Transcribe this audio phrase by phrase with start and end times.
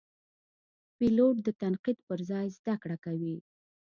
[0.97, 3.35] پیلوټ د تنقید پر ځای زده کړه کوي.